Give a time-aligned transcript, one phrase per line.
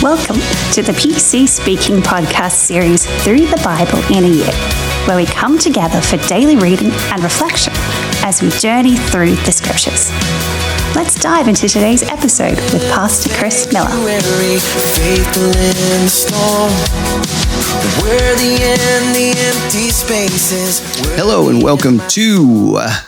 [0.00, 0.36] Welcome
[0.74, 4.52] to the PC Speaking podcast series Through the Bible in a Year,
[5.08, 7.72] where we come together for daily reading and reflection
[8.22, 10.12] as we journey through the scriptures.
[10.94, 13.88] Let's dive into today's episode with Pastor Chris Miller.
[21.16, 23.00] Hello, and welcome to uh,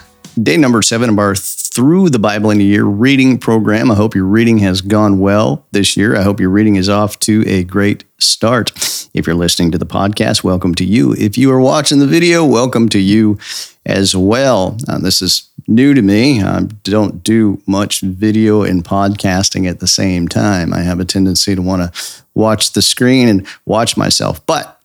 [0.43, 1.35] day number seven of our
[1.73, 3.91] Through the Bible in a Year reading program.
[3.91, 6.17] I hope your reading has gone well this year.
[6.17, 8.73] I hope your reading is off to a great start.
[9.13, 11.13] If you're listening to the podcast, welcome to you.
[11.13, 13.39] If you are watching the video, welcome to you
[13.85, 14.75] as well.
[14.89, 16.43] Uh, this is new to me.
[16.43, 20.73] I don't do much video and podcasting at the same time.
[20.73, 22.01] I have a tendency to want to
[22.33, 24.80] watch the screen and watch myself, but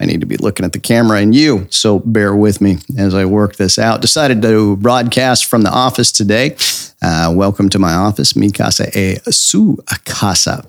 [0.00, 1.66] I need to be looking at the camera and you.
[1.70, 4.00] So bear with me as I work this out.
[4.00, 6.56] Decided to broadcast from the office today.
[7.02, 10.66] Uh, welcome to my office, Mi Casa e Su Casa.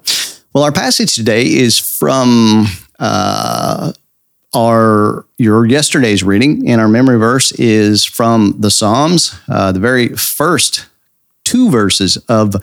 [0.54, 2.66] Well, our passage today is from
[3.00, 3.94] uh,
[4.54, 10.10] our your yesterday's reading, and our memory verse is from the Psalms, uh, the very
[10.10, 10.88] first
[11.45, 12.56] two verses of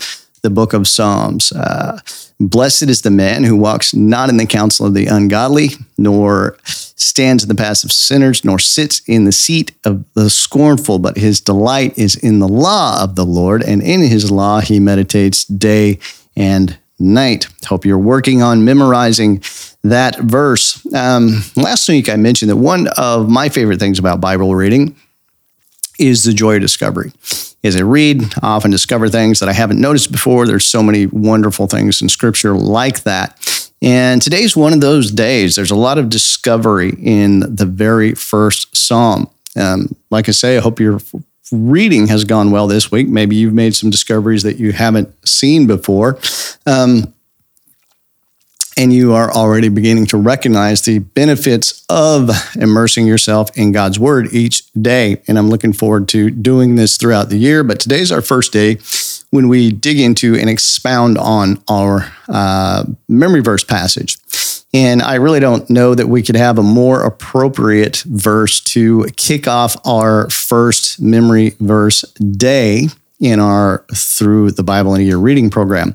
[0.42, 1.52] the book of Psalms.
[1.52, 2.00] Uh,
[2.40, 7.42] Blessed is the man who walks not in the counsel of the ungodly, nor stands
[7.42, 11.40] in the path of sinners, nor sits in the seat of the scornful, but his
[11.40, 15.98] delight is in the law of the Lord, and in his law he meditates day
[16.36, 17.48] and night.
[17.66, 19.42] Hope you're working on memorizing
[19.82, 20.84] that verse.
[20.94, 24.94] Um, last week I mentioned that one of my favorite things about Bible reading
[25.98, 27.12] is the joy of discovery.
[27.64, 30.46] As I read, I often discover things that I haven't noticed before.
[30.46, 33.38] There's so many wonderful things in scripture like that.
[33.82, 35.56] And today's one of those days.
[35.56, 39.28] There's a lot of discovery in the very first psalm.
[39.56, 41.00] Um, like I say, I hope your
[41.52, 43.08] reading has gone well this week.
[43.08, 46.18] Maybe you've made some discoveries that you haven't seen before.
[46.66, 47.12] Um,
[48.78, 54.32] and you are already beginning to recognize the benefits of immersing yourself in God's Word
[54.32, 55.20] each day.
[55.26, 57.64] And I'm looking forward to doing this throughout the year.
[57.64, 58.78] But today's our first day
[59.30, 64.16] when we dig into and expound on our uh, memory verse passage.
[64.72, 69.48] And I really don't know that we could have a more appropriate verse to kick
[69.48, 72.88] off our first memory verse day
[73.20, 75.94] in our Through the Bible in a Year reading program.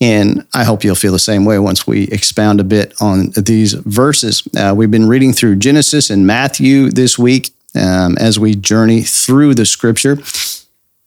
[0.00, 3.72] And I hope you'll feel the same way once we expound a bit on these
[3.72, 4.46] verses.
[4.56, 9.54] Uh, we've been reading through Genesis and Matthew this week um, as we journey through
[9.54, 10.18] the scripture.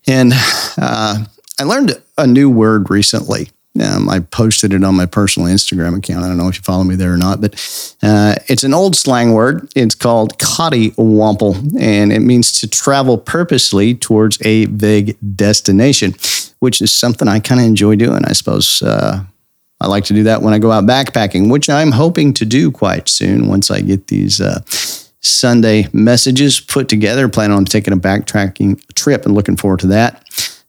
[0.07, 0.33] And
[0.77, 1.23] uh,
[1.59, 3.49] I learned a new word recently.
[3.79, 6.25] Um, I posted it on my personal Instagram account.
[6.25, 7.53] I don't know if you follow me there or not, but
[8.03, 9.71] uh, it's an old slang word.
[9.75, 16.15] It's called cottywomple, and it means to travel purposely towards a vague destination
[16.61, 18.23] which is something I kind of enjoy doing.
[18.23, 19.23] I suppose uh,
[19.81, 22.71] I like to do that when I go out backpacking, which I'm hoping to do
[22.71, 24.61] quite soon once I get these uh,
[25.21, 27.27] Sunday messages put together.
[27.27, 30.20] Plan on taking a backtracking trip and looking forward to that.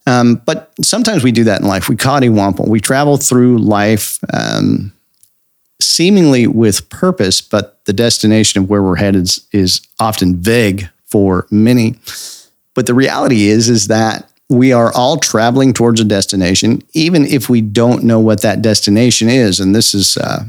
[0.07, 1.89] Um, but sometimes we do that in life.
[1.89, 2.69] We cottywomple.
[2.69, 4.93] We travel through life um,
[5.81, 11.47] seemingly with purpose, but the destination of where we're headed is, is often vague for
[11.51, 11.97] many.
[12.75, 17.49] But the reality is, is that we are all traveling towards a destination, even if
[17.49, 19.61] we don't know what that destination is.
[19.61, 20.45] And this is uh,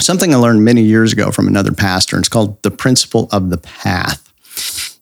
[0.00, 2.18] something I learned many years ago from another pastor.
[2.18, 4.20] It's called the principle of the path.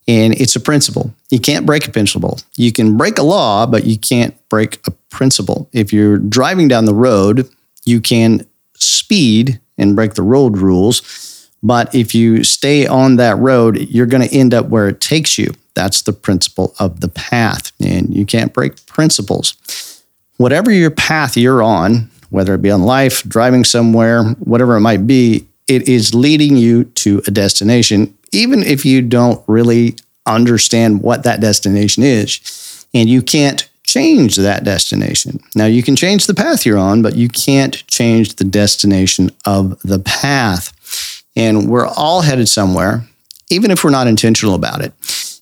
[0.07, 1.13] And it's a principle.
[1.29, 2.39] You can't break a principle.
[2.57, 5.69] You can break a law, but you can't break a principle.
[5.71, 7.49] If you're driving down the road,
[7.85, 11.49] you can speed and break the road rules.
[11.61, 15.37] But if you stay on that road, you're going to end up where it takes
[15.37, 15.53] you.
[15.75, 17.71] That's the principle of the path.
[17.79, 20.03] And you can't break principles.
[20.37, 25.07] Whatever your path you're on, whether it be on life, driving somewhere, whatever it might
[25.07, 29.95] be, it is leading you to a destination, even if you don't really
[30.25, 32.85] understand what that destination is.
[32.93, 35.39] And you can't change that destination.
[35.55, 39.79] Now, you can change the path you're on, but you can't change the destination of
[39.81, 41.23] the path.
[41.35, 43.05] And we're all headed somewhere,
[43.49, 44.93] even if we're not intentional about it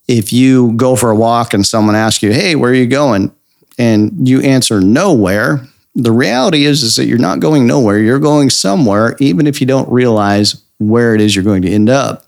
[0.08, 3.32] if you go for a walk and someone asks you, "Hey, where are you going?"
[3.78, 5.66] and you answer nowhere,
[5.96, 8.00] the reality is is that you're not going nowhere.
[8.00, 11.90] You're going somewhere even if you don't realize where it is you're going to end
[11.90, 12.26] up.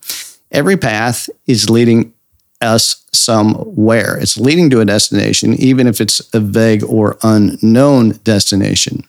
[0.54, 2.14] Every path is leading
[2.62, 4.18] us somewhere.
[4.18, 9.04] It's leading to a destination even if it's a vague or unknown destination.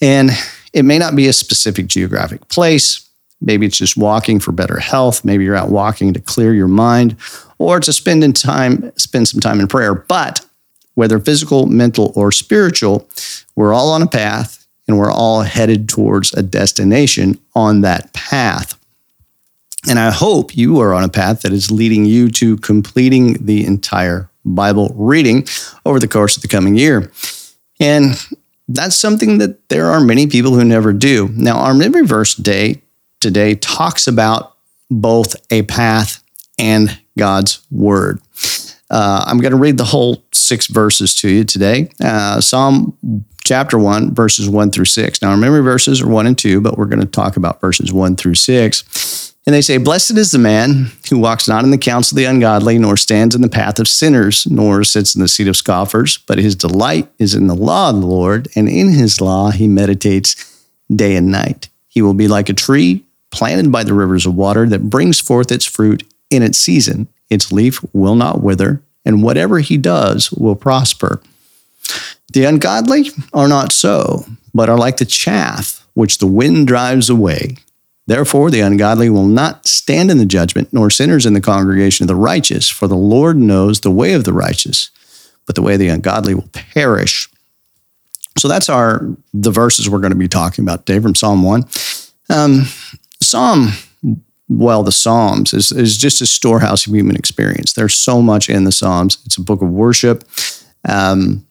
[0.00, 0.30] And
[0.72, 3.06] it may not be a specific geographic place.
[3.40, 5.24] Maybe it's just walking for better health.
[5.24, 7.16] Maybe you're out walking to clear your mind
[7.58, 9.94] or to spend in time, spend some time in prayer.
[9.94, 10.44] But
[10.94, 13.08] whether physical, mental, or spiritual,
[13.56, 18.79] we're all on a path and we're all headed towards a destination on that path.
[19.88, 23.64] And I hope you are on a path that is leading you to completing the
[23.64, 25.46] entire Bible reading
[25.86, 27.10] over the course of the coming year.
[27.78, 28.14] And
[28.68, 31.28] that's something that there are many people who never do.
[31.32, 32.82] Now, our memory verse day
[33.20, 34.56] today talks about
[34.90, 36.22] both a path
[36.58, 38.20] and God's word.
[38.90, 41.90] Uh, I'm going to read the whole six verses to you today.
[42.02, 42.96] Uh, Psalm
[43.44, 45.22] chapter 1, verses 1 through 6.
[45.22, 47.92] Now, our memory verses are 1 and 2, but we're going to talk about verses
[47.92, 49.29] 1 through 6.
[49.50, 52.24] And they say, Blessed is the man who walks not in the counsel of the
[52.24, 56.18] ungodly, nor stands in the path of sinners, nor sits in the seat of scoffers,
[56.18, 59.66] but his delight is in the law of the Lord, and in his law he
[59.66, 60.64] meditates
[60.94, 61.68] day and night.
[61.88, 65.50] He will be like a tree planted by the rivers of water that brings forth
[65.50, 67.08] its fruit in its season.
[67.28, 71.20] Its leaf will not wither, and whatever he does will prosper.
[72.32, 77.56] The ungodly are not so, but are like the chaff which the wind drives away.
[78.10, 82.08] Therefore, the ungodly will not stand in the judgment, nor sinners in the congregation of
[82.08, 84.90] the righteous, for the Lord knows the way of the righteous,
[85.46, 87.28] but the way of the ungodly will perish.
[88.36, 91.62] So that's our the verses we're going to be talking about today from Psalm one.
[92.28, 92.64] Um,
[93.22, 93.68] Psalm,
[94.48, 97.74] well, the Psalms is, is just a storehouse of human experience.
[97.74, 99.18] There's so much in the Psalms.
[99.24, 100.24] It's a book of worship.
[100.88, 101.46] Um,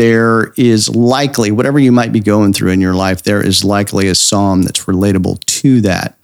[0.00, 4.08] there is likely, whatever you might be going through in your life, there is likely
[4.08, 6.16] a psalm that's relatable to that.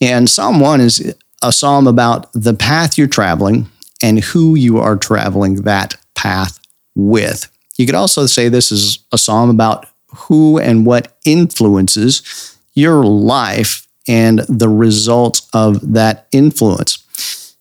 [0.00, 3.68] And Psalm 1 is a psalm about the path you're traveling
[4.02, 6.58] and who you are traveling that path
[6.94, 7.50] with.
[7.76, 13.86] You could also say this is a psalm about who and what influences your life
[14.08, 17.54] and the results of that influence.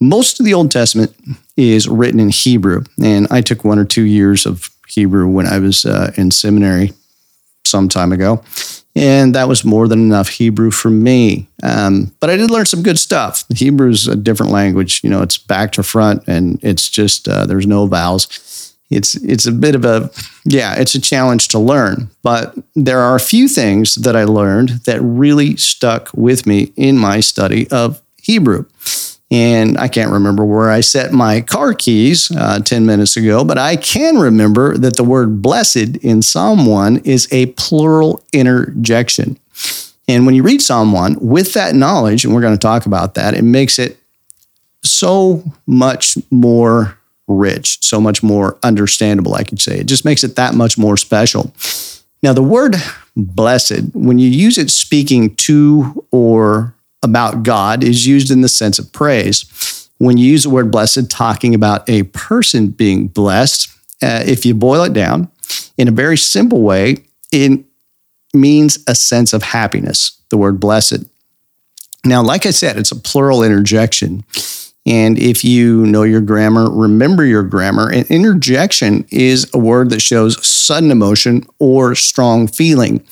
[0.00, 1.14] Most of the Old Testament
[1.56, 5.58] is written in Hebrew, and I took one or two years of Hebrew when I
[5.58, 6.92] was uh, in seminary
[7.64, 8.42] some time ago.
[8.94, 11.48] And that was more than enough Hebrew for me.
[11.62, 13.44] Um, but I did learn some good stuff.
[13.54, 15.00] Hebrew is a different language.
[15.02, 18.74] You know, it's back to front and it's just, uh, there's no vowels.
[18.90, 20.10] It's, it's a bit of a,
[20.44, 22.10] yeah, it's a challenge to learn.
[22.22, 26.98] But there are a few things that I learned that really stuck with me in
[26.98, 28.66] my study of Hebrew.
[29.32, 33.56] And I can't remember where I set my car keys uh, 10 minutes ago, but
[33.56, 39.38] I can remember that the word blessed in Psalm 1 is a plural interjection.
[40.06, 43.14] And when you read Psalm 1 with that knowledge, and we're going to talk about
[43.14, 43.96] that, it makes it
[44.84, 49.78] so much more rich, so much more understandable, I could say.
[49.78, 51.54] It just makes it that much more special.
[52.22, 52.76] Now, the word
[53.16, 58.78] blessed, when you use it speaking to or about God is used in the sense
[58.78, 59.88] of praise.
[59.98, 63.68] When you use the word blessed, talking about a person being blessed,
[64.02, 65.30] uh, if you boil it down
[65.76, 67.64] in a very simple way, it
[68.34, 71.04] means a sense of happiness, the word blessed.
[72.04, 74.24] Now, like I said, it's a plural interjection.
[74.84, 77.88] And if you know your grammar, remember your grammar.
[77.88, 83.06] An interjection is a word that shows sudden emotion or strong feeling.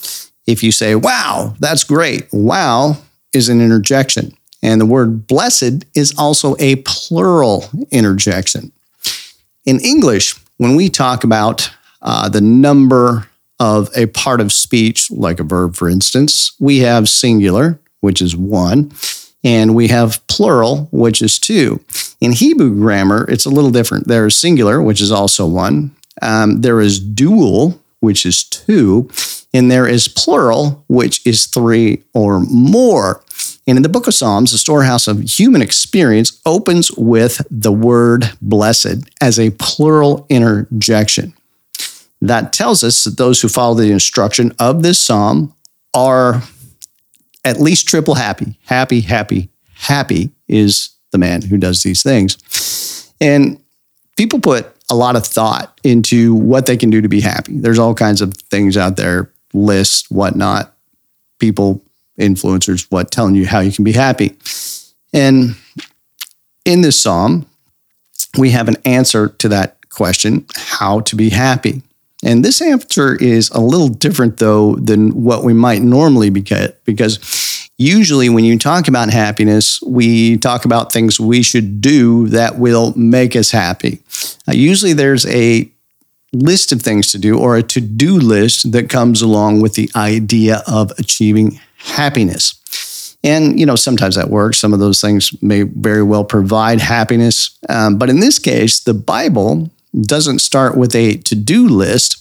[0.47, 2.97] If you say, wow, that's great, wow,
[3.32, 4.37] is an interjection.
[4.62, 8.73] And the word blessed is also a plural interjection.
[9.64, 11.71] In English, when we talk about
[12.02, 13.28] uh, the number
[13.59, 18.37] of a part of speech, like a verb, for instance, we have singular, which is
[18.37, 18.93] one,
[19.43, 21.81] and we have plural, which is two.
[22.21, 24.07] In Hebrew grammar, it's a little different.
[24.07, 25.95] There is singular, which is also one.
[26.21, 29.09] Um, there is dual, which is two,
[29.52, 33.23] and there is plural, which is three or more.
[33.66, 38.33] And in the book of Psalms, the storehouse of human experience opens with the word
[38.42, 41.35] blessed as a plural interjection.
[42.21, 45.54] That tells us that those who follow the instruction of this psalm
[45.95, 46.42] are
[47.45, 48.59] at least triple happy.
[48.66, 53.12] Happy, happy, happy is the man who does these things.
[53.21, 53.62] And
[54.16, 57.59] people put a lot of thought into what they can do to be happy.
[57.59, 60.75] There's all kinds of things out there lists, whatnot.
[61.38, 61.82] People,
[62.18, 64.37] influencers, what telling you how you can be happy.
[65.12, 65.56] And
[66.64, 67.47] in this psalm,
[68.37, 71.82] we have an answer to that question how to be happy.
[72.23, 76.85] And this answer is a little different, though, than what we might normally be get,
[76.85, 77.18] because
[77.81, 82.93] usually when you talk about happiness, we talk about things we should do that will
[82.97, 84.01] make us happy.
[84.47, 85.69] Uh, usually there's a
[86.33, 89.91] list of things to do or a to do list that comes along with the
[89.97, 93.17] idea of achieving happiness.
[93.25, 94.59] And, you know, sometimes that works.
[94.59, 97.59] Some of those things may very well provide happiness.
[97.69, 102.17] Um, but in this case, the Bible doesn't start with a to do list.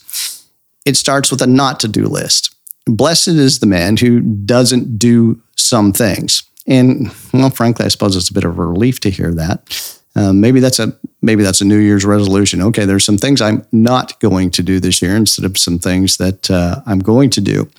[0.86, 2.56] it starts with a not to do list.
[2.96, 6.44] Blessed is the man who doesn't do some things.
[6.68, 9.96] And well, frankly, I suppose it's a bit of a relief to hear that.
[10.16, 12.62] Uh, maybe that's a maybe that's a New Year's resolution.
[12.62, 16.18] Okay, there's some things I'm not going to do this year instead of some things
[16.18, 17.70] that uh, I'm going to do.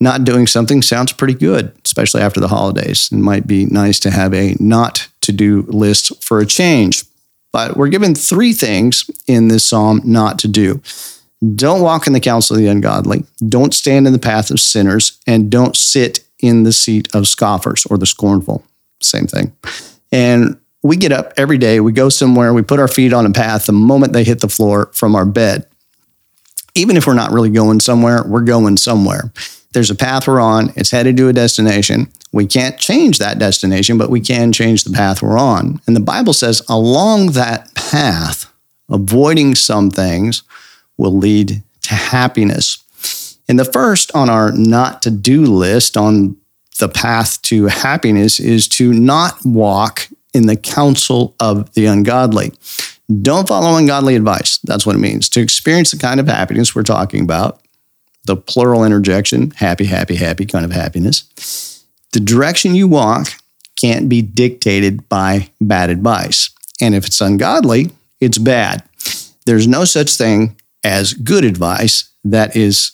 [0.00, 3.08] Not doing something sounds pretty good, especially after the holidays.
[3.10, 7.04] It might be nice to have a not to do list for a change.
[7.52, 10.82] But we're given three things in this psalm not to do.
[11.56, 13.24] Don't walk in the counsel of the ungodly.
[13.48, 17.86] Don't stand in the path of sinners, and don't sit in the seat of scoffers
[17.86, 18.64] or the scornful.
[19.00, 19.52] Same thing.
[20.12, 23.30] And we get up every day, we go somewhere, we put our feet on a
[23.30, 25.66] path the moment they hit the floor from our bed.
[26.74, 29.32] Even if we're not really going somewhere, we're going somewhere.
[29.72, 32.12] There's a path we're on, it's headed to a destination.
[32.32, 35.80] We can't change that destination, but we can change the path we're on.
[35.86, 38.52] And the Bible says along that path,
[38.90, 40.42] avoiding some things
[40.96, 43.38] will lead to happiness.
[43.48, 46.36] And the first on our not to do list on
[46.78, 52.52] the path to happiness is to not walk in the counsel of the ungodly.
[53.22, 54.58] Don't follow ungodly advice.
[54.64, 55.28] That's what it means.
[55.30, 57.60] To experience the kind of happiness we're talking about,
[58.24, 63.28] the plural interjection, happy, happy, happy kind of happiness, the direction you walk
[63.76, 66.50] can't be dictated by bad advice.
[66.80, 68.82] And if it's ungodly, it's bad.
[69.44, 72.92] There's no such thing as good advice that is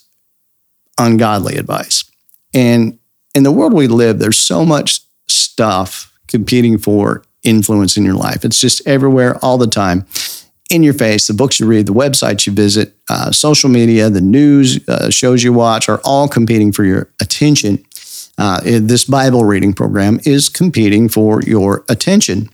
[0.97, 2.05] ungodly advice.
[2.53, 2.97] And
[3.35, 8.45] in the world we live, there's so much stuff competing for influence in your life.
[8.45, 10.05] It's just everywhere all the time
[10.69, 11.27] in your face.
[11.27, 15.43] The books you read, the websites you visit, uh, social media, the news uh, shows
[15.43, 17.85] you watch are all competing for your attention.
[18.37, 22.49] Uh, this Bible reading program is competing for your attention.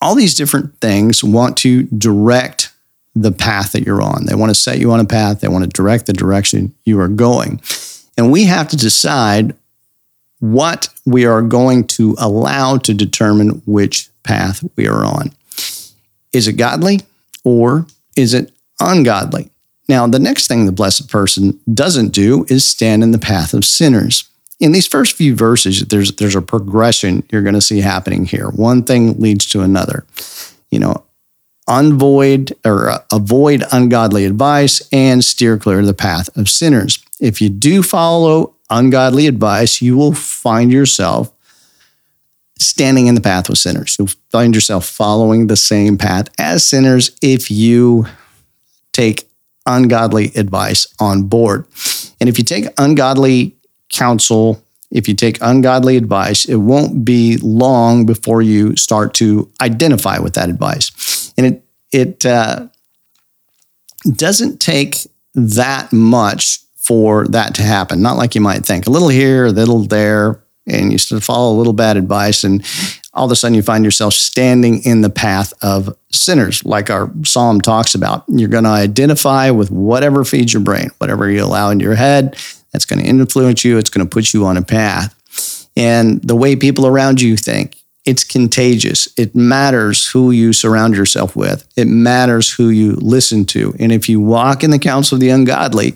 [0.00, 2.71] All these different things want to direct
[3.14, 4.26] the path that you're on.
[4.26, 6.98] They want to set you on a path, they want to direct the direction you
[7.00, 7.60] are going.
[8.16, 9.54] And we have to decide
[10.40, 15.30] what we are going to allow to determine which path we are on.
[16.32, 17.00] Is it godly
[17.44, 19.50] or is it ungodly?
[19.88, 23.64] Now, the next thing the blessed person doesn't do is stand in the path of
[23.64, 24.28] sinners.
[24.58, 28.48] In these first few verses, there's, there's a progression you're going to see happening here.
[28.48, 30.04] One thing leads to another.
[30.70, 31.04] You know,
[31.68, 37.04] unvoid or uh, avoid ungodly advice and steer clear of the path of sinners.
[37.20, 41.32] If you do follow ungodly advice, you will find yourself
[42.58, 43.96] standing in the path with sinners.
[43.98, 48.06] You'll find yourself following the same path as sinners if you
[48.92, 49.28] take
[49.66, 51.66] ungodly advice on board.
[52.20, 53.56] And if you take ungodly
[53.88, 60.18] counsel, if you take ungodly advice, it won't be long before you start to identify
[60.18, 61.21] with that advice.
[61.36, 62.68] And it it uh,
[64.16, 64.96] doesn't take
[65.34, 68.02] that much for that to happen.
[68.02, 68.86] Not like you might think.
[68.86, 72.44] A little here, a little there, and you sort of follow a little bad advice,
[72.44, 72.64] and
[73.14, 77.10] all of a sudden you find yourself standing in the path of sinners, like our
[77.24, 78.24] psalm talks about.
[78.28, 82.36] You're going to identify with whatever feeds your brain, whatever you allow into your head,
[82.72, 83.78] that's going to influence you.
[83.78, 85.14] It's going to put you on a path.
[85.76, 89.08] And the way people around you think, it's contagious.
[89.16, 91.66] It matters who you surround yourself with.
[91.76, 93.74] It matters who you listen to.
[93.78, 95.94] And if you walk in the counsel of the ungodly,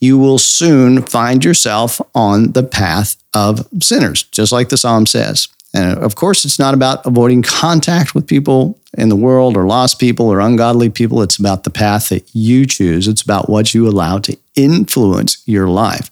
[0.00, 5.48] you will soon find yourself on the path of sinners, just like the psalm says.
[5.72, 9.66] And uh, of course, it's not about avoiding contact with people in the world or
[9.66, 11.22] lost people or ungodly people.
[11.22, 13.06] It's about the path that you choose.
[13.06, 16.10] It's about what you allow to influence your life.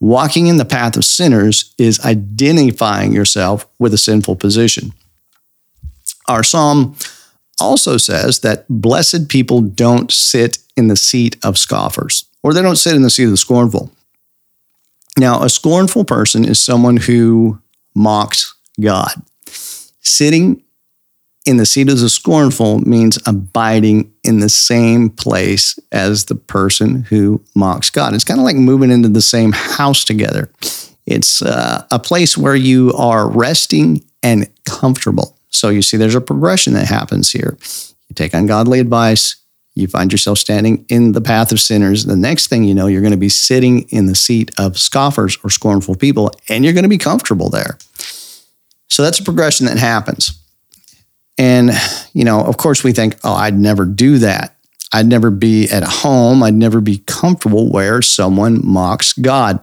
[0.00, 4.92] Walking in the path of sinners is identifying yourself with a sinful position.
[6.28, 6.96] Our psalm
[7.60, 12.76] also says that blessed people don't sit in the seat of scoffers or they don't
[12.76, 13.90] sit in the seat of the scornful.
[15.18, 17.58] Now, a scornful person is someone who
[17.94, 19.22] mocks God.
[20.00, 20.62] Sitting
[21.46, 27.04] in the seat of the scornful means abiding in the same place as the person
[27.04, 28.12] who mocks God.
[28.14, 30.50] It's kind of like moving into the same house together.
[31.06, 35.38] It's uh, a place where you are resting and comfortable.
[35.50, 37.56] So you see, there's a progression that happens here.
[38.08, 39.36] You take ungodly advice,
[39.76, 42.06] you find yourself standing in the path of sinners.
[42.06, 45.38] The next thing you know, you're going to be sitting in the seat of scoffers
[45.44, 47.78] or scornful people, and you're going to be comfortable there.
[48.88, 50.42] So that's a progression that happens.
[51.38, 51.70] And,
[52.12, 54.56] you know, of course, we think, oh, I'd never do that.
[54.92, 56.42] I'd never be at home.
[56.42, 59.60] I'd never be comfortable where someone mocks God.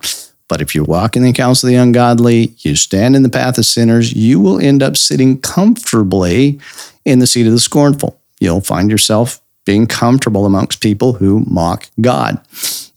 [0.48, 3.58] But if you walk in the counsel of the ungodly, you stand in the path
[3.58, 6.60] of sinners, you will end up sitting comfortably
[7.06, 8.20] in the seat of the scornful.
[8.40, 12.40] You'll find yourself being comfortable amongst people who mock God.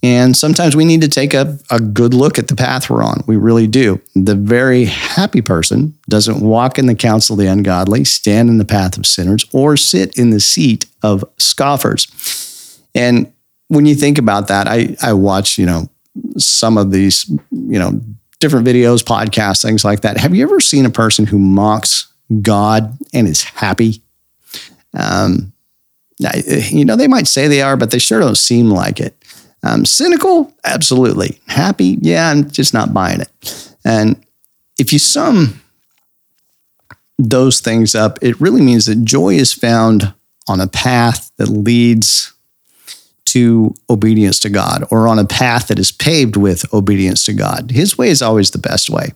[0.02, 3.24] And sometimes we need to take a, a good look at the path we're on.
[3.26, 4.00] We really do.
[4.14, 8.64] The very happy person doesn't walk in the counsel of the ungodly, stand in the
[8.64, 12.80] path of sinners, or sit in the seat of scoffers.
[12.94, 13.32] And
[13.68, 15.88] when you think about that, I, I watch, you know,
[16.36, 18.00] some of these, you know,
[18.38, 20.18] different videos, podcasts, things like that.
[20.18, 24.02] Have you ever seen a person who mocks God and is happy?
[24.94, 25.52] Um,
[26.18, 29.16] you know, they might say they are, but they sure don't seem like it.
[29.62, 31.40] Um, cynical, absolutely.
[31.48, 33.74] Happy, yeah, I'm just not buying it.
[33.84, 34.24] And
[34.78, 35.60] if you sum
[37.18, 40.12] those things up, it really means that joy is found
[40.48, 42.32] on a path that leads
[43.26, 47.70] to obedience to God or on a path that is paved with obedience to God.
[47.70, 49.12] His way is always the best way.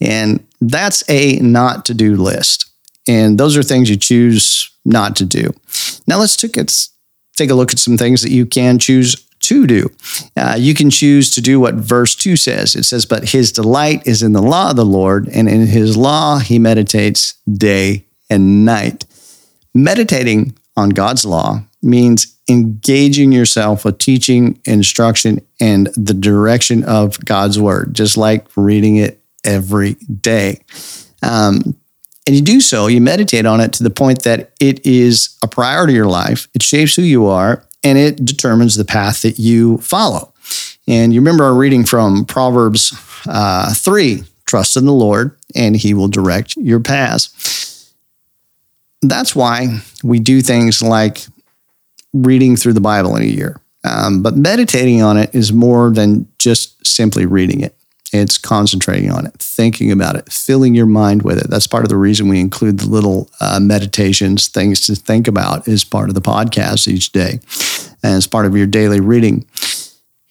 [0.00, 2.70] And that's a not to do list.
[3.06, 5.54] And those are things you choose not to do.
[6.06, 6.56] Now let's take,
[7.36, 9.90] take a look at some things that you can choose to do.
[10.36, 12.74] Uh, you can choose to do what verse 2 says.
[12.74, 15.96] It says, But his delight is in the law of the Lord, and in his
[15.96, 19.04] law he meditates day and night.
[19.74, 27.58] Meditating on God's law means engaging yourself with teaching, instruction, and the direction of God's
[27.58, 30.60] word, just like reading it every day.
[31.22, 31.76] Um,
[32.26, 35.48] and you do so, you meditate on it to the point that it is a
[35.48, 36.48] priority in your life.
[36.54, 40.32] It shapes who you are and it determines the path that you follow.
[40.86, 42.94] And you remember our reading from Proverbs
[43.26, 47.94] uh, 3 trust in the Lord, and he will direct your paths.
[49.00, 51.26] That's why we do things like
[52.12, 53.60] reading through the Bible in a year.
[53.82, 57.74] Um, but meditating on it is more than just simply reading it.
[58.12, 61.48] It's concentrating on it, thinking about it, filling your mind with it.
[61.48, 65.66] That's part of the reason we include the little uh, meditations, things to think about,
[65.66, 67.40] as part of the podcast each day,
[68.02, 69.46] and as part of your daily reading.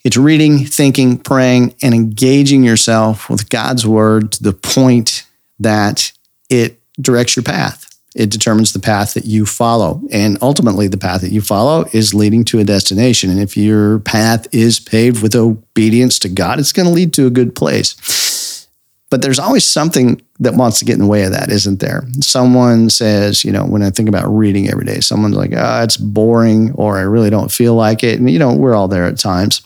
[0.03, 5.23] It's reading, thinking, praying, and engaging yourself with God's word to the point
[5.59, 6.11] that
[6.49, 7.90] it directs your path.
[8.13, 10.01] It determines the path that you follow.
[10.11, 13.29] And ultimately, the path that you follow is leading to a destination.
[13.29, 17.25] And if your path is paved with obedience to God, it's going to lead to
[17.25, 18.67] a good place.
[19.09, 22.03] But there's always something that wants to get in the way of that, isn't there?
[22.21, 25.97] Someone says, you know, when I think about reading every day, someone's like, oh, it's
[25.97, 28.19] boring, or I really don't feel like it.
[28.19, 29.61] And, you know, we're all there at times.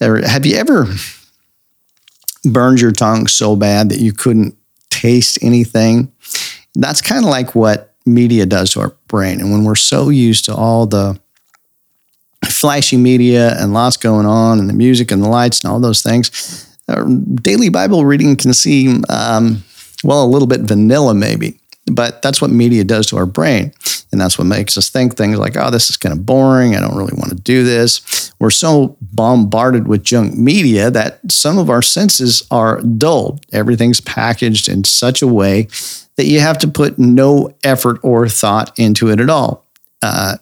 [0.00, 0.86] Have you ever
[2.44, 4.56] burned your tongue so bad that you couldn't
[4.90, 6.12] taste anything?
[6.78, 9.40] That's kind of like what media does to our brain.
[9.40, 11.20] And when we're so used to all the
[12.46, 16.02] flashy media and lots going on and the music and the lights and all those
[16.02, 16.66] things,
[17.42, 19.64] daily Bible reading can seem, um,
[20.04, 21.60] well, a little bit vanilla maybe.
[21.90, 23.72] But that's what media does to our brain.
[24.10, 26.74] And that's what makes us think things like, oh, this is kind of boring.
[26.74, 28.32] I don't really want to do this.
[28.38, 33.44] We're so bombarded with junk media that some of our senses are dulled.
[33.52, 35.68] Everything's packaged in such a way
[36.16, 39.66] that you have to put no effort or thought into it at all.
[40.02, 40.36] Uh,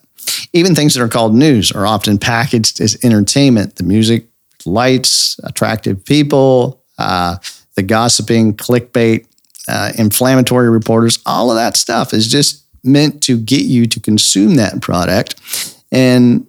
[0.53, 3.77] even things that are called news are often packaged as entertainment.
[3.77, 4.27] The music,
[4.65, 7.37] lights, attractive people, uh,
[7.75, 9.27] the gossiping, clickbait,
[9.69, 14.57] uh, inflammatory reporters, all of that stuff is just meant to get you to consume
[14.57, 16.47] that product and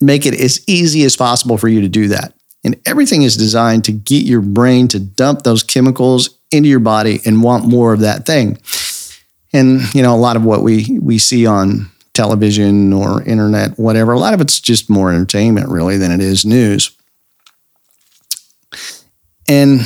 [0.00, 2.34] make it as easy as possible for you to do that.
[2.62, 7.20] And everything is designed to get your brain to dump those chemicals into your body
[7.24, 8.58] and want more of that thing.
[9.52, 14.12] And you know, a lot of what we we see on television or internet, whatever,
[14.12, 16.96] a lot of it's just more entertainment really than it is news.
[19.48, 19.80] And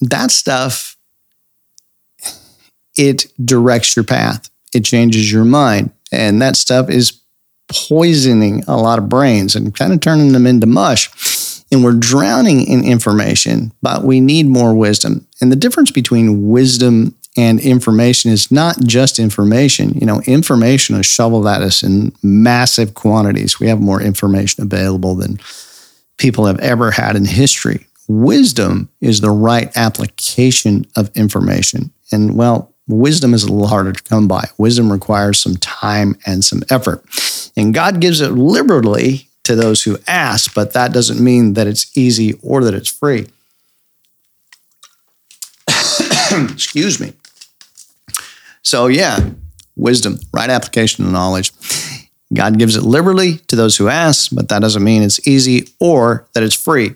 [0.00, 0.96] that stuff
[2.96, 4.50] it directs your path.
[4.74, 5.92] It changes your mind.
[6.12, 7.20] And that stuff is
[7.88, 11.10] poisoning a lot of brains and kind of turning them into mush
[11.70, 15.26] and we're drowning in information, but we need more wisdom.
[15.40, 19.90] And the difference between wisdom and information is not just information.
[19.90, 23.60] You know, information is shoveled at us in massive quantities.
[23.60, 25.38] We have more information available than
[26.16, 27.86] people have ever had in history.
[28.08, 31.92] Wisdom is the right application of information.
[32.10, 34.48] And well, wisdom is a little harder to come by.
[34.56, 37.04] Wisdom requires some time and some effort.
[37.56, 41.96] And God gives it liberally to those who ask, but that doesn't mean that it's
[41.96, 43.28] easy or that it's free.
[46.52, 47.12] Excuse me.
[48.62, 49.30] So, yeah,
[49.76, 51.52] wisdom, right application of knowledge.
[52.32, 56.26] God gives it liberally to those who ask, but that doesn't mean it's easy or
[56.34, 56.94] that it's free.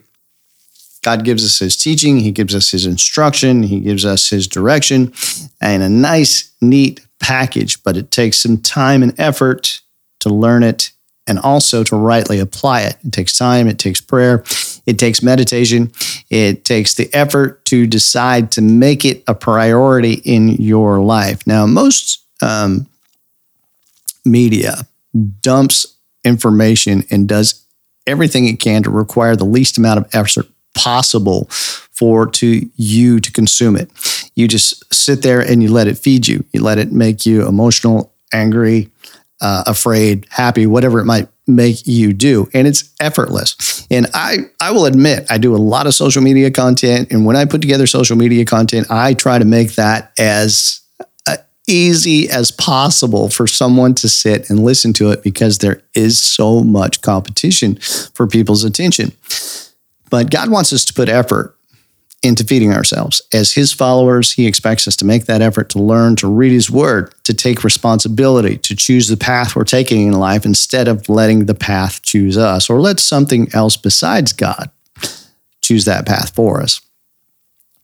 [1.02, 5.12] God gives us his teaching, he gives us his instruction, he gives us his direction,
[5.60, 9.80] and a nice, neat package, but it takes some time and effort
[10.20, 10.92] to learn it
[11.26, 12.96] and also to rightly apply it.
[13.04, 14.44] It takes time, it takes prayer,
[14.86, 15.92] it takes meditation,
[16.30, 21.46] it takes the effort to decide to make it a priority in your life.
[21.46, 22.86] Now, most um,
[24.24, 24.86] media
[25.40, 25.86] dumps
[26.24, 27.64] information and does
[28.06, 33.30] everything it can to require the least amount of effort possible for to you to
[33.30, 33.90] consume it.
[34.34, 36.44] You just sit there and you let it feed you.
[36.52, 38.90] You let it make you emotional, angry,
[39.40, 42.48] uh, afraid, happy, whatever it might make you do.
[42.54, 43.86] And it's effortless.
[43.90, 47.10] And I, I will admit, I do a lot of social media content.
[47.10, 50.80] And when I put together social media content, I try to make that as
[51.26, 51.36] uh,
[51.68, 56.62] easy as possible for someone to sit and listen to it because there is so
[56.62, 57.76] much competition
[58.14, 59.12] for people's attention.
[60.12, 61.56] But God wants us to put effort
[62.22, 63.22] into feeding ourselves.
[63.32, 66.70] As his followers, he expects us to make that effort to learn to read his
[66.70, 71.46] word, to take responsibility, to choose the path we're taking in life instead of letting
[71.46, 74.70] the path choose us or let something else besides God
[75.62, 76.82] choose that path for us.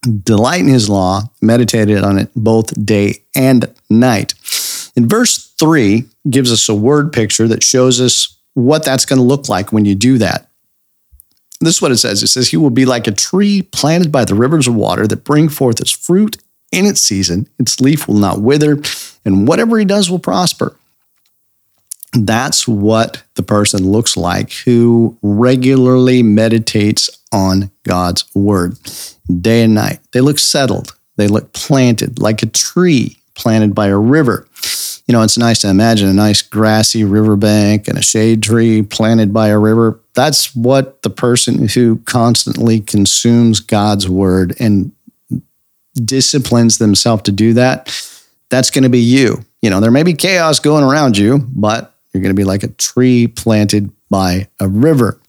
[0.03, 4.35] Delight in his law, meditated on it both day and night.
[4.95, 9.25] In verse 3 gives us a word picture that shows us what that's going to
[9.25, 10.48] look like when you do that.
[11.61, 12.23] This is what it says.
[12.23, 15.25] It says, He will be like a tree planted by the rivers of water that
[15.25, 16.37] bring forth its fruit
[16.71, 17.49] in its season.
[17.59, 18.81] Its leaf will not wither,
[19.25, 20.77] and whatever he does will prosper.
[22.15, 28.79] That's what the person looks like who regularly meditates on God's word
[29.41, 30.01] day and night.
[30.13, 34.47] They look settled, they look planted like a tree planted by a river.
[35.07, 39.33] You know, it's nice to imagine a nice grassy riverbank and a shade tree planted
[39.33, 44.91] by a river that's what the person who constantly consumes God's word and
[45.95, 47.87] disciplines themselves to do that,
[48.49, 49.45] that's going to be you.
[49.63, 52.65] You know, there may be chaos going around you, but you're going to be like
[52.65, 55.21] a tree planted by a river.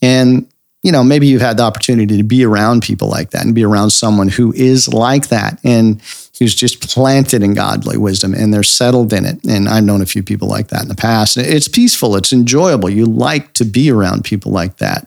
[0.00, 0.46] And,
[0.84, 3.64] you know, maybe you've had the opportunity to be around people like that and be
[3.64, 5.58] around someone who is like that.
[5.64, 6.00] And
[6.40, 9.44] who's just planted in godly wisdom and they're settled in it.
[9.44, 11.36] And I've known a few people like that in the past.
[11.36, 12.90] It's peaceful, it's enjoyable.
[12.90, 15.06] You like to be around people like that.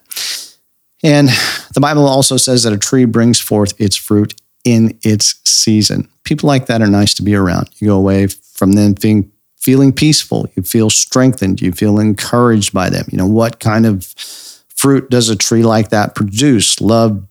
[1.04, 1.28] And
[1.74, 6.08] the Bible also says that a tree brings forth its fruit in its season.
[6.24, 7.70] People like that are nice to be around.
[7.80, 12.90] You go away from them being feeling peaceful, you feel strengthened, you feel encouraged by
[12.90, 13.06] them.
[13.10, 14.06] You know, what kind of
[14.76, 16.80] fruit does a tree like that produce?
[16.80, 17.26] Love,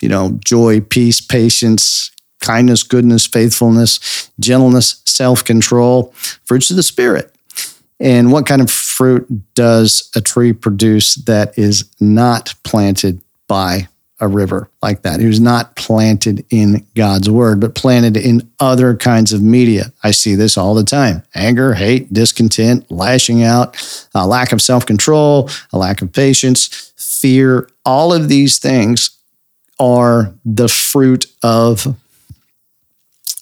[0.00, 6.12] you know, joy, peace, patience, kindness, goodness, faithfulness, gentleness, self control,
[6.44, 7.34] fruits of the Spirit.
[8.00, 13.88] And what kind of fruit does a tree produce that is not planted by
[14.20, 19.32] a river like that, who's not planted in God's word, but planted in other kinds
[19.32, 19.92] of media?
[20.02, 23.76] I see this all the time anger, hate, discontent, lashing out,
[24.14, 27.68] a lack of self control, a lack of patience, fear.
[27.84, 29.10] All of these things
[29.80, 31.96] are the fruit of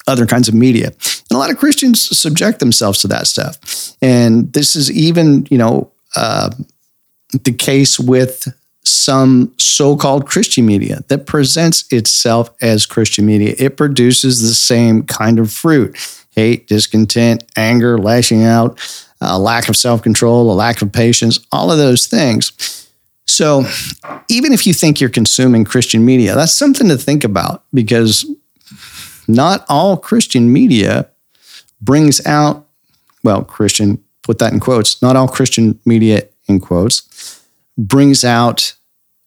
[0.07, 0.87] other kinds of media.
[0.87, 3.95] And a lot of Christians subject themselves to that stuff.
[4.01, 6.51] And this is even, you know, uh,
[7.43, 8.47] the case with
[8.83, 13.53] some so called Christian media that presents itself as Christian media.
[13.57, 15.97] It produces the same kind of fruit
[16.37, 18.79] hate, discontent, anger, lashing out,
[19.19, 22.87] a lack of self control, a lack of patience, all of those things.
[23.25, 23.65] So,
[24.29, 28.25] even if you think you're consuming Christian media, that's something to think about because
[29.27, 31.09] not all Christian media
[31.81, 32.65] brings out,
[33.23, 37.43] well, Christian, put that in quotes, not all Christian media in quotes,
[37.77, 38.73] brings out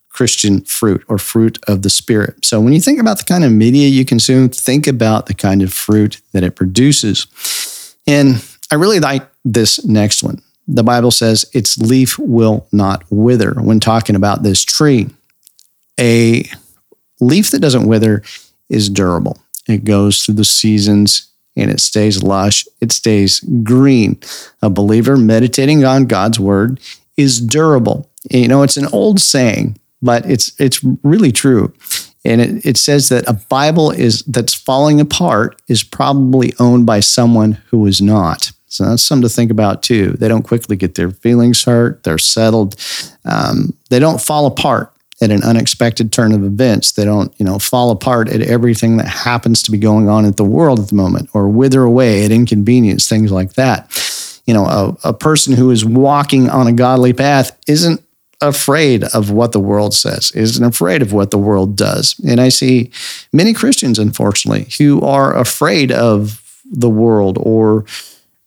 [0.09, 2.45] Christian fruit or fruit of the Spirit.
[2.45, 5.63] So when you think about the kind of media you consume, think about the kind
[5.63, 7.97] of fruit that it produces.
[8.07, 10.43] And I really like this next one.
[10.67, 15.09] The Bible says its leaf will not wither when talking about this tree.
[15.99, 16.45] A
[17.21, 18.23] leaf that doesn't wither
[18.69, 19.39] is durable.
[19.71, 24.19] It goes through the seasons and it stays lush, it stays green.
[24.63, 26.81] A believer meditating on God's word
[27.17, 28.11] is durable.
[28.31, 31.73] You know, it's an old saying, but it's it's really true.
[32.25, 37.01] And it, it says that a Bible is that's falling apart is probably owned by
[37.01, 38.53] someone who is not.
[38.67, 40.13] So that's something to think about too.
[40.13, 42.05] They don't quickly get their feelings hurt.
[42.05, 42.77] They're settled.
[43.25, 46.93] Um, they don't fall apart at an unexpected turn of events.
[46.93, 50.33] They don't, you know, fall apart at everything that happens to be going on in
[50.33, 53.91] the world at the moment or wither away at inconvenience, things like that.
[54.47, 58.03] You know, a, a person who is walking on a godly path isn't
[58.41, 62.19] afraid of what the world says, isn't afraid of what the world does.
[62.27, 62.91] And I see
[63.33, 67.85] many Christians, unfortunately, who are afraid of the world or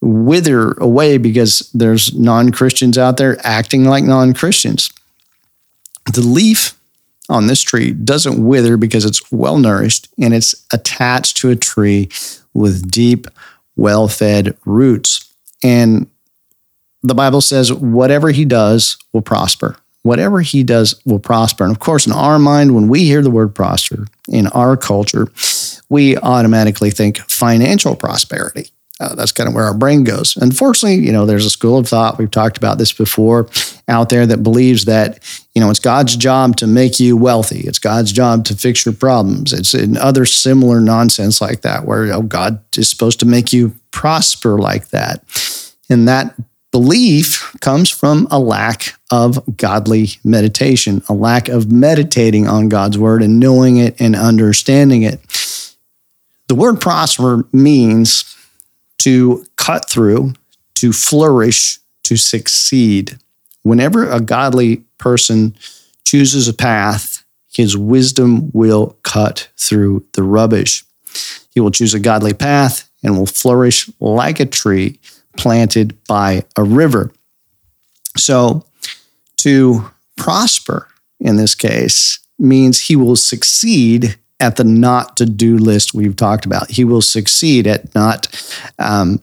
[0.02, 4.90] wither away because there's non Christians out there acting like non Christians.
[6.12, 6.78] The leaf
[7.30, 12.10] on this tree doesn't wither because it's well nourished and it's attached to a tree
[12.54, 13.28] with deep,
[13.76, 15.34] well fed roots.
[15.64, 16.08] And
[17.02, 19.78] the Bible says, whatever he does will prosper.
[20.04, 21.64] Whatever he does will prosper.
[21.64, 25.30] And of course, in our mind, when we hear the word prosper in our culture,
[25.90, 28.70] we automatically think financial prosperity.
[29.04, 30.38] Uh, that's kind of where our brain goes.
[30.38, 33.50] Unfortunately, you know, there's a school of thought, we've talked about this before,
[33.90, 35.20] out there that believes that,
[35.54, 37.60] you know, it's God's job to make you wealthy.
[37.62, 39.52] It's God's job to fix your problems.
[39.52, 43.76] It's in other similar nonsense like that, where oh, God is supposed to make you
[43.92, 45.22] prosper like that.
[45.90, 46.34] And that
[46.72, 53.22] belief comes from a lack of godly meditation, a lack of meditating on God's word
[53.22, 55.20] and knowing it and understanding it.
[56.48, 58.30] The word prosper means
[59.04, 60.32] to cut through,
[60.76, 63.18] to flourish, to succeed.
[63.64, 65.54] Whenever a godly person
[66.06, 70.86] chooses a path, his wisdom will cut through the rubbish.
[71.54, 75.00] He will choose a godly path and will flourish like a tree
[75.36, 77.12] planted by a river.
[78.16, 78.66] So,
[79.38, 80.88] to prosper
[81.20, 86.46] in this case means he will succeed at the not to do list we've talked
[86.46, 86.70] about.
[86.70, 88.28] He will succeed at not
[88.78, 89.22] um,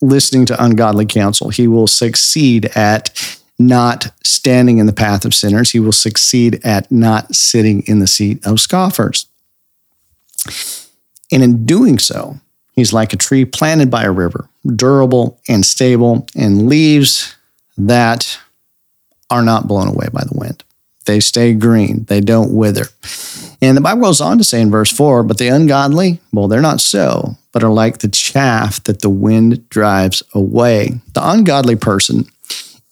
[0.00, 1.50] listening to ungodly counsel.
[1.50, 3.10] He will succeed at
[3.58, 5.72] not standing in the path of sinners.
[5.72, 9.26] He will succeed at not sitting in the seat of scoffers.
[11.32, 12.38] And in doing so,
[12.74, 17.34] he's like a tree planted by a river, durable and stable, and leaves
[17.76, 18.38] that
[19.28, 20.62] are not blown away by the wind.
[21.08, 22.84] They stay green, they don't wither.
[23.62, 26.60] And the Bible goes on to say in verse 4 But the ungodly, well, they're
[26.60, 31.00] not so, but are like the chaff that the wind drives away.
[31.14, 32.26] The ungodly person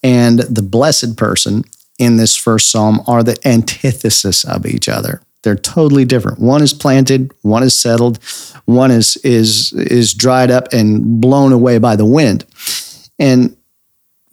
[0.03, 1.65] and the blessed person
[1.99, 5.21] in this first psalm are the antithesis of each other.
[5.43, 6.39] They're totally different.
[6.39, 8.19] One is planted, one is settled,
[8.65, 12.47] one is is is dried up and blown away by the wind.
[13.19, 13.56] And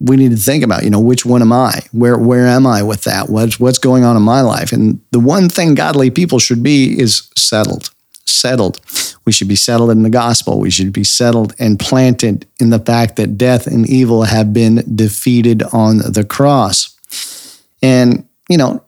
[0.04, 1.80] we need to think about, you know, which one am I?
[1.94, 3.30] Where where am I with that?
[3.30, 4.74] What's what's going on in my life?
[4.74, 7.89] And the one thing godly people should be is settled.
[8.26, 8.82] Settled.
[9.26, 10.60] We should be settled in the gospel.
[10.60, 14.84] We should be settled and planted in the fact that death and evil have been
[14.94, 16.98] defeated on the cross.
[17.82, 18.84] And, you know,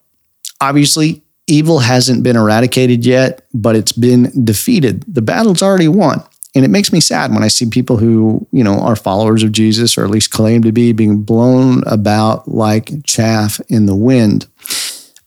[0.59, 5.05] obviously evil hasn't been eradicated yet, but it's been defeated.
[5.07, 6.21] The battle's already won.
[6.55, 9.51] And it makes me sad when I see people who, you know, are followers of
[9.51, 14.47] Jesus or at least claim to be being blown about like chaff in the wind,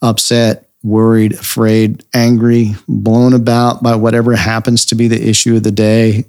[0.00, 5.70] upset, worried, afraid, angry, blown about by whatever happens to be the issue of the
[5.70, 6.24] day,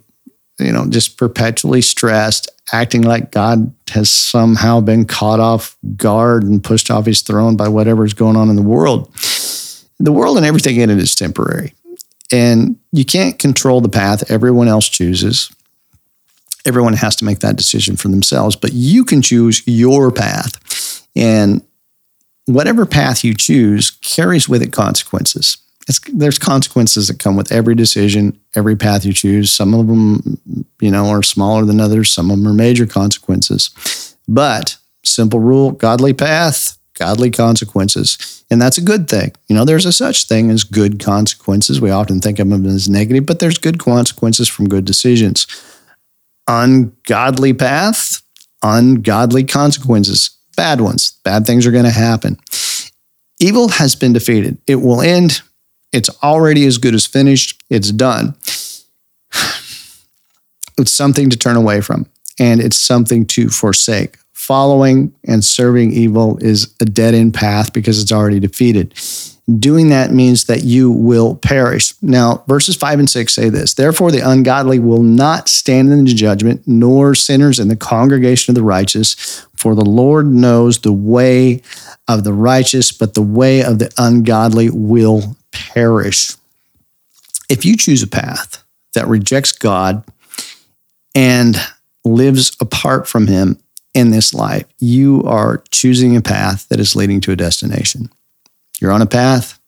[0.59, 6.63] you know, just perpetually stressed, acting like God has somehow been caught off guard and
[6.63, 9.13] pushed off his throne by whatever's going on in the world.
[9.99, 11.73] The world and everything in it is temporary.
[12.31, 15.51] And you can't control the path everyone else chooses.
[16.65, 21.07] Everyone has to make that decision for themselves, but you can choose your path.
[21.15, 21.63] And
[22.45, 25.57] whatever path you choose carries with it consequences.
[25.87, 29.49] It's, there's consequences that come with every decision, every path you choose.
[29.49, 30.39] Some of them,
[30.79, 32.11] you know, are smaller than others.
[32.11, 34.15] Some of them are major consequences.
[34.27, 38.43] But simple rule, godly path, godly consequences.
[38.51, 39.31] And that's a good thing.
[39.47, 41.81] You know, there's a such thing as good consequences.
[41.81, 45.47] We often think of them as negative, but there's good consequences from good decisions.
[46.47, 48.21] Ungodly path,
[48.61, 51.13] ungodly consequences, bad ones.
[51.23, 52.37] Bad things are going to happen.
[53.39, 54.57] Evil has been defeated.
[54.67, 55.41] It will end.
[55.93, 57.63] It's already as good as finished.
[57.69, 58.35] It's done.
[60.77, 62.05] It's something to turn away from,
[62.39, 64.15] and it's something to forsake
[64.49, 68.91] following and serving evil is a dead end path because it's already defeated.
[69.59, 71.93] Doing that means that you will perish.
[72.01, 76.15] Now, verses 5 and 6 say this Therefore, the ungodly will not stand in the
[76.15, 79.45] judgment, nor sinners in the congregation of the righteous.
[79.55, 81.61] For the Lord knows the way
[82.07, 86.33] of the righteous, but the way of the ungodly will perish.
[87.49, 88.63] If you choose a path
[88.95, 90.03] that rejects God
[91.13, 91.55] and
[92.03, 93.59] lives apart from Him,
[93.99, 98.09] in this life, you are choosing a path that is leading to a destination.
[98.79, 99.59] You're on a path.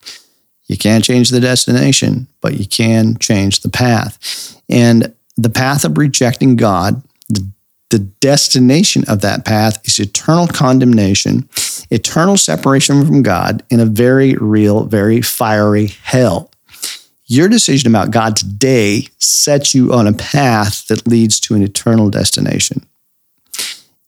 [0.67, 4.57] You can't change the destination, but you can change the path.
[4.69, 7.45] And the path of rejecting God, the,
[7.89, 11.49] the destination of that path is eternal condemnation,
[11.89, 16.49] eternal separation from God in a very real, very fiery hell.
[17.25, 22.09] Your decision about God today sets you on a path that leads to an eternal
[22.09, 22.85] destination.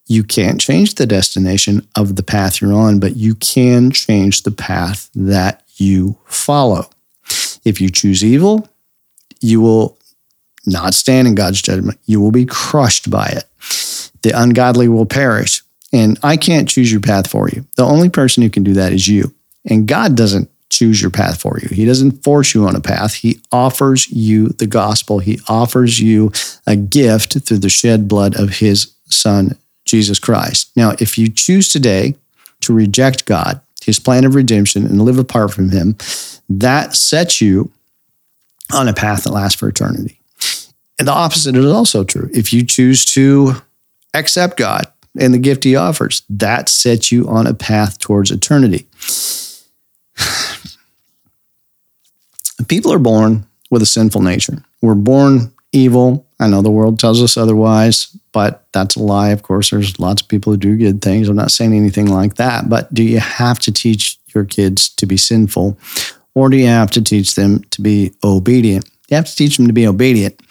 [0.07, 4.51] You can't change the destination of the path you're on, but you can change the
[4.51, 6.89] path that you follow.
[7.63, 8.67] If you choose evil,
[9.39, 9.97] you will
[10.65, 11.99] not stand in God's judgment.
[12.05, 13.45] You will be crushed by it.
[14.21, 15.61] The ungodly will perish.
[15.91, 17.65] And I can't choose your path for you.
[17.75, 19.33] The only person who can do that is you.
[19.65, 21.69] And God doesn't choose your path for you.
[21.69, 23.13] He doesn't force you on a path.
[23.13, 25.19] He offers you the gospel.
[25.19, 26.31] He offers you
[26.65, 29.57] a gift through the shed blood of his son,
[29.93, 30.71] Jesus Christ.
[30.75, 32.15] Now, if you choose today
[32.61, 35.95] to reject God, his plan of redemption, and live apart from him,
[36.49, 37.71] that sets you
[38.73, 40.19] on a path that lasts for eternity.
[40.97, 42.27] And the opposite is also true.
[42.33, 43.57] If you choose to
[44.15, 48.87] accept God and the gift he offers, that sets you on a path towards eternity.
[52.67, 54.63] People are born with a sinful nature.
[54.81, 56.25] We're born evil.
[56.43, 59.29] I know the world tells us otherwise, but that's a lie.
[59.29, 61.29] Of course, there's lots of people who do good things.
[61.29, 62.69] I'm not saying anything like that.
[62.69, 65.77] But do you have to teach your kids to be sinful
[66.35, 68.89] or do you have to teach them to be obedient?
[69.09, 70.41] You have to teach them to be obedient.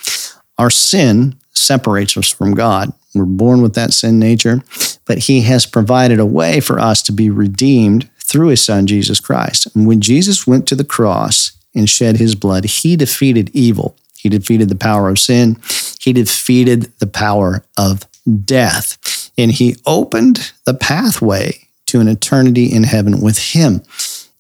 [0.59, 2.93] Our sin separates us from God.
[3.15, 4.63] We're born with that sin nature,
[5.07, 9.21] but He has provided a way for us to be redeemed through His Son, Jesus
[9.21, 9.75] Christ.
[9.75, 13.97] And when Jesus went to the cross and shed His blood, He defeated evil.
[14.23, 15.59] He defeated the power of sin.
[16.01, 18.07] He defeated the power of
[18.45, 19.31] death.
[19.37, 23.83] And He opened the pathway to an eternity in heaven with Him.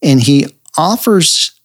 [0.00, 0.46] And He
[0.78, 1.58] offers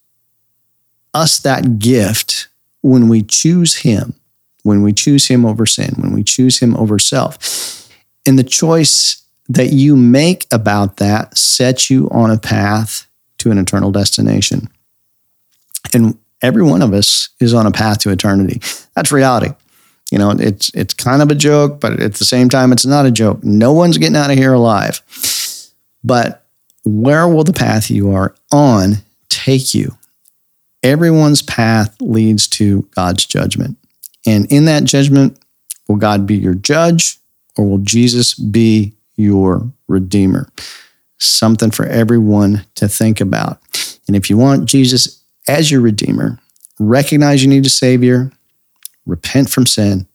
[1.13, 2.47] us that gift
[2.81, 4.15] when we choose Him,
[4.63, 7.87] when we choose Him over sin, when we choose Him over self.
[8.25, 13.59] And the choice that you make about that sets you on a path to an
[13.59, 14.69] eternal destination.
[15.93, 18.61] And every one of us is on a path to eternity.
[18.95, 19.53] That's reality.
[20.11, 23.05] You know, it's it's kind of a joke, but at the same time, it's not
[23.05, 23.43] a joke.
[23.43, 25.01] No one's getting out of here alive.
[26.03, 26.45] But
[26.85, 28.97] where will the path you are on
[29.29, 29.97] take you?
[30.83, 33.77] Everyone's path leads to God's judgment.
[34.25, 35.37] And in that judgment,
[35.87, 37.17] will God be your judge
[37.57, 40.47] or will Jesus be your redeemer?
[41.17, 43.59] Something for everyone to think about.
[44.07, 46.39] And if you want Jesus as your redeemer,
[46.79, 48.31] recognize you need a savior,
[49.05, 50.07] repent from sin,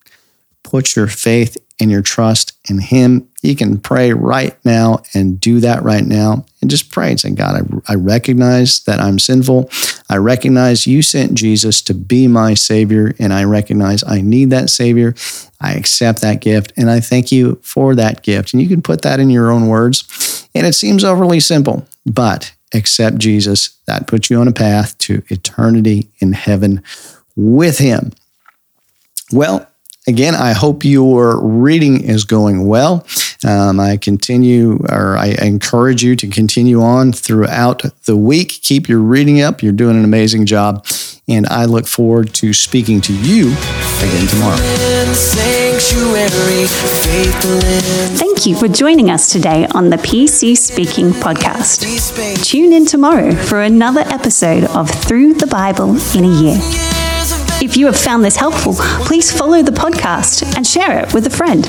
[0.63, 3.29] put your faith and your trust in Him.
[3.43, 7.31] You can pray right now and do that right now and just pray and say,
[7.31, 9.69] God, I, I recognize that I'm sinful.
[10.09, 14.71] I recognize you sent Jesus to be my Savior, and I recognize I need that
[14.71, 15.15] Savior.
[15.61, 18.53] I accept that gift, and I thank you for that gift.
[18.53, 20.49] And you can put that in your own words.
[20.55, 23.79] And it seems overly simple, but accept Jesus.
[23.87, 26.83] That puts you on a path to eternity in heaven
[27.37, 28.13] with Him.
[29.33, 29.67] Well,
[30.07, 33.07] again, I hope your reading is going well.
[33.47, 38.49] Um, I continue, or I encourage you to continue on throughout the week.
[38.63, 39.63] Keep your reading up.
[39.63, 40.87] You're doing an amazing job.
[41.29, 43.53] And I look forward to speaking to you
[44.03, 44.57] again tomorrow.
[48.19, 52.45] Thank you for joining us today on the PC Speaking podcast.
[52.45, 56.59] Tune in tomorrow for another episode of Through the Bible in a Year.
[57.63, 58.75] If you have found this helpful,
[59.07, 61.69] please follow the podcast and share it with a friend.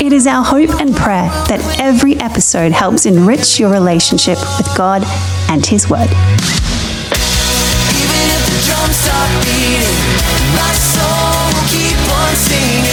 [0.00, 5.02] It is our hope and prayer that every episode helps enrich your relationship with God
[5.50, 6.10] and His Word
[8.92, 9.98] stop beating,
[10.56, 12.83] my soul will keep on singing.